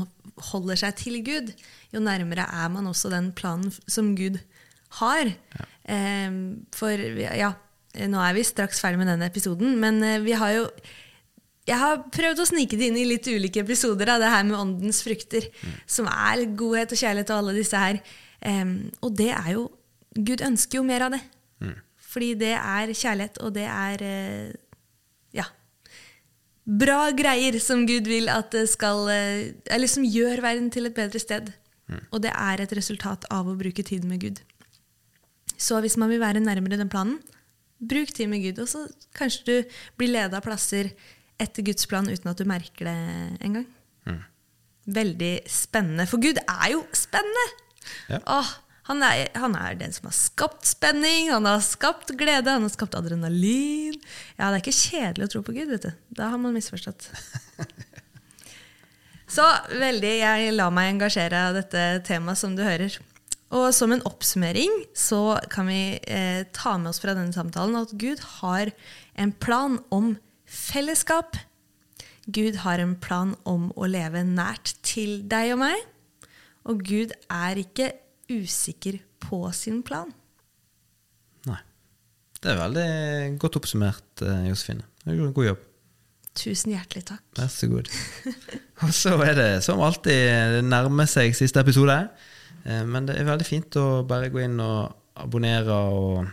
holder 0.52 0.78
seg 0.78 0.98
til 1.00 1.20
Gud, 1.26 1.52
jo 1.94 2.02
nærmere 2.02 2.44
er 2.46 2.68
man 2.72 2.86
også 2.90 3.10
den 3.12 3.32
planen 3.36 3.72
som 3.86 4.14
Gud 4.18 4.38
har. 5.00 5.32
Eh, 5.84 6.36
for 6.76 7.06
ja, 7.16 7.54
nå 8.06 8.22
er 8.22 8.36
vi 8.36 8.46
straks 8.46 8.82
ferdig 8.82 9.00
med 9.00 9.10
denne 9.10 9.30
episoden, 9.30 9.78
men 9.82 10.02
eh, 10.04 10.22
vi 10.25 10.36
har 10.38 10.54
jo 10.58 10.68
jeg 11.66 11.80
har 11.80 12.04
prøvd 12.14 12.38
å 12.38 12.46
snike 12.46 12.76
det 12.78 12.92
inn 12.92 12.98
i 13.00 13.08
litt 13.08 13.26
ulike 13.26 13.64
episoder 13.64 14.12
av 14.12 14.20
det 14.22 14.28
her 14.30 14.44
med 14.46 14.54
åndens 14.54 15.00
frukter, 15.02 15.48
som 15.90 16.06
er 16.06 16.44
godhet 16.54 16.94
og 16.94 17.00
kjærlighet 17.00 17.32
og 17.34 17.40
alle 17.40 17.56
disse 17.56 17.80
her. 17.80 17.98
Eh, 18.38 18.68
og 19.02 19.16
det 19.18 19.32
er 19.34 19.50
jo 19.56 19.66
Gud 20.16 20.44
ønsker 20.46 20.78
jo 20.78 20.86
mer 20.86 21.08
av 21.08 21.16
det. 21.16 21.25
Fordi 22.16 22.30
det 22.40 22.54
er 22.56 22.92
kjærlighet, 22.96 23.40
og 23.44 23.50
det 23.52 23.66
er 23.68 24.04
eh, 24.06 24.54
ja, 24.54 24.65
bra 26.66 27.11
greier 27.14 27.56
som 27.62 27.87
Gud 27.87 28.08
vil 28.11 28.28
at 28.32 28.50
det 28.54 28.66
skal 28.73 29.06
eh, 29.12 29.54
Eller 29.70 29.90
som 29.90 30.04
gjør 30.04 30.42
verden 30.44 30.68
til 30.75 30.88
et 30.88 30.96
bedre 30.96 31.23
sted. 31.23 31.52
Og 32.11 32.18
det 32.25 32.32
er 32.35 32.61
et 32.62 32.73
resultat 32.75 33.28
av 33.30 33.46
å 33.46 33.54
bruke 33.58 33.85
tid 33.87 34.04
med 34.11 34.20
Gud. 34.25 34.40
Så 35.56 35.78
hvis 35.80 35.96
man 35.96 36.11
vil 36.11 36.20
være 36.20 36.42
nærmere 36.42 36.80
den 36.80 36.90
planen, 36.90 37.20
bruk 37.78 38.11
tid 38.12 38.28
med 38.32 38.42
Gud. 38.42 38.58
Og 38.64 38.68
så 38.68 38.87
kanskje 39.16 39.46
du 39.46 39.78
blir 39.99 40.11
leda 40.16 40.40
av 40.40 40.44
plasser 40.44 40.90
etter 41.38 41.62
Guds 41.62 41.87
plan 41.88 42.08
uten 42.08 42.30
at 42.32 42.40
du 42.40 42.49
merker 42.49 42.88
det 42.88 43.46
engang. 43.46 43.68
Veldig 44.87 45.32
spennende. 45.50 46.06
For 46.11 46.23
Gud 46.23 46.38
er 46.42 46.68
jo 46.75 46.82
spennende! 46.94 47.46
Ja. 48.11 48.18
Åh, 48.40 48.50
han, 48.87 49.02
er, 49.02 49.28
han 49.35 49.57
er 49.59 49.78
den 49.81 49.95
som 49.95 50.07
har 50.07 50.14
skapt 50.14 50.69
spenning, 50.69 51.33
han 51.33 51.47
har 51.49 51.62
skapt 51.64 52.12
glede, 52.19 52.52
han 52.52 52.62
har 52.62 52.73
skapt 52.73 52.95
adrenalin. 52.99 53.97
Ja, 54.37 54.49
det 54.49 54.61
er 54.61 54.62
ikke 54.62 54.76
kjedelig 54.78 55.26
å 55.26 55.33
tro 55.35 55.43
på 55.47 55.57
Gud, 55.57 55.73
vet 55.75 55.88
du. 55.88 56.05
Da 56.14 56.31
har 56.31 56.38
man 56.38 56.55
misforstått. 56.55 57.09
Så 59.37 59.43
veldig, 59.75 60.12
jeg 60.21 60.55
lar 60.55 60.71
meg 60.75 60.93
engasjere 60.93 61.49
av 61.49 61.59
dette 61.59 61.83
temaet, 62.07 62.38
som 62.38 62.55
du 62.55 62.62
hører. 62.62 62.95
Og 63.55 63.69
som 63.75 63.93
en 63.95 64.02
oppsummering 64.07 64.71
så 64.97 65.38
kan 65.50 65.69
vi 65.71 65.99
eh, 66.02 66.47
ta 66.55 66.76
med 66.78 66.90
oss 66.90 67.02
fra 67.02 67.14
denne 67.14 67.35
samtalen 67.35 67.78
at 67.78 67.95
Gud 67.99 68.23
har 68.38 68.71
en 69.19 69.35
plan 69.35 69.78
om 69.95 70.14
fellesskap. 70.47 71.38
Gud 72.26 72.62
har 72.62 72.83
en 72.83 72.97
plan 72.99 73.35
om 73.47 73.69
å 73.78 73.87
leve 73.90 74.25
nært 74.26 74.75
til 74.87 75.21
deg 75.31 75.55
og 75.55 75.62
meg. 75.62 75.87
Og 76.66 76.83
Gud 76.87 77.14
er 77.31 77.62
ikke 77.62 77.93
usikker 78.33 78.99
på 79.23 79.40
sin 79.56 79.83
plan. 79.87 80.11
Nei. 81.47 81.61
Det 82.40 82.52
er 82.52 82.61
veldig 82.61 83.38
godt 83.42 83.59
oppsummert, 83.61 84.23
eh, 84.23 84.49
Josefine. 84.50 84.87
Du 85.04 85.12
gjorde 85.14 85.30
en 85.30 85.37
god 85.38 85.50
jobb. 85.52 85.64
Tusen 86.37 86.75
hjertelig 86.75 87.06
takk. 87.09 87.23
Vær 87.38 87.49
så 87.52 87.68
god. 87.71 87.88
Og 88.85 88.92
så 88.92 89.14
er 89.25 89.35
det 89.38 89.50
som 89.64 89.80
alltid, 89.80 90.59
det 90.59 90.64
nærmer 90.68 91.09
seg 91.09 91.37
siste 91.38 91.62
episode. 91.62 91.97
Eh, 92.66 92.83
Men 92.85 93.09
det 93.09 93.16
er 93.16 93.28
veldig 93.30 93.47
fint 93.49 93.78
å 93.80 94.02
bare 94.09 94.28
gå 94.35 94.42
inn 94.45 94.61
og 94.61 94.92
abonnere 95.16 95.73
og 95.73 96.26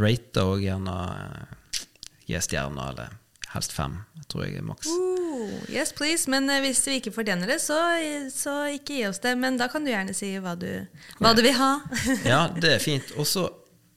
rate 0.00 0.46
og 0.48 0.62
gjerne 0.64 0.94
eh, 1.12 1.82
gi 2.30 2.40
stjerner, 2.40 2.94
eller 2.94 3.18
helst 3.52 3.74
fem, 3.76 3.98
Jeg 4.16 4.28
tror 4.32 4.46
jeg 4.46 4.56
er 4.58 4.64
maks. 4.66 4.88
Uh, 4.88 5.13
yes, 5.72 5.92
please. 5.96 6.30
Men 6.30 6.48
eh, 6.50 6.62
hvis 6.64 6.82
vi 6.88 6.98
ikke 7.00 7.14
fortjener 7.14 7.50
det, 7.50 7.58
så, 7.64 7.78
så 8.32 8.54
ikke 8.74 8.98
gi 8.98 9.04
oss 9.08 9.20
det. 9.24 9.34
Men 9.40 9.58
da 9.60 9.68
kan 9.72 9.84
du 9.84 9.92
gjerne 9.92 10.14
si 10.16 10.32
hva 10.42 10.56
du, 10.58 10.70
hva 11.20 11.34
du 11.36 11.44
vil 11.44 11.56
ha. 11.58 11.74
Ja, 12.34 12.46
det 12.54 12.76
er 12.76 12.82
fint. 12.82 13.14
Og 13.18 13.28
så 13.28 13.48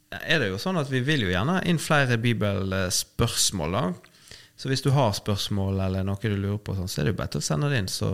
er 0.09 0.41
det 0.41 0.51
jo 0.51 0.59
sånn 0.61 0.79
at 0.79 0.91
vi 0.91 1.01
vil 1.03 1.25
jo 1.25 1.31
gjerne 1.33 1.59
inn 1.67 1.81
flere 1.81 2.19
bibelspørsmål. 2.21 3.77
da. 3.77 4.17
Så 4.57 4.71
hvis 4.71 4.81
du 4.81 4.89
har 4.95 5.13
spørsmål 5.13 5.81
eller 5.85 6.05
noe 6.07 6.21
du 6.21 6.35
lurer 6.35 6.61
på, 6.61 6.75
sånn, 6.77 6.89
så 6.89 7.01
er 7.01 7.07
det 7.07 7.13
jo 7.13 7.19
bare 7.19 7.41
å 7.41 7.45
sende 7.45 7.69
det 7.69 7.81
inn, 7.83 7.91
så 7.91 8.11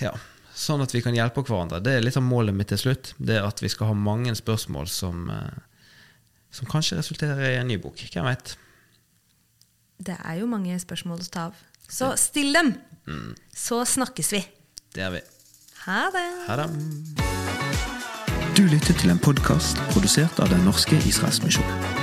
ja, 0.00 0.12
sånn 0.56 0.82
at 0.84 0.94
vi 0.94 1.02
kan 1.04 1.16
hjelpe 1.16 1.44
hverandre. 1.44 1.82
Det 1.84 1.98
er 1.98 2.04
litt 2.04 2.16
av 2.18 2.24
målet 2.24 2.56
mitt 2.56 2.70
til 2.72 2.80
slutt. 2.80 3.12
Det 3.18 3.36
er 3.38 3.46
at 3.46 3.60
vi 3.62 3.70
skal 3.72 3.92
ha 3.92 3.98
mange 3.98 4.34
spørsmål 4.38 4.88
som, 4.90 5.28
eh, 5.30 5.60
som 6.54 6.70
kanskje 6.70 7.00
resulterer 7.02 7.50
i 7.50 7.58
en 7.60 7.68
ny 7.68 7.78
bok. 7.82 8.00
Hvem 8.12 8.28
vet? 8.30 8.56
Det 9.98 10.16
er 10.18 10.40
jo 10.40 10.48
mange 10.50 10.78
spørsmål 10.80 11.20
å 11.22 11.30
ta 11.32 11.46
av. 11.50 11.60
Så 11.88 12.12
still 12.16 12.52
dem! 12.56 12.74
Så 13.54 13.82
snakkes 13.84 14.32
vi. 14.32 14.42
Det 14.94 15.02
gjør 15.04 15.16
vi. 15.18 15.22
Ha 15.86 16.04
det! 16.14 16.28
Ha 16.48 16.60
det. 16.62 16.68
Du 18.56 18.62
lyttet 18.68 19.00
til 19.00 19.10
en 19.10 19.18
podkast 19.18 19.80
produsert 19.90 20.40
av 20.42 20.52
Den 20.52 20.64
norske 20.68 20.98
Israelsmisjon. 21.08 22.01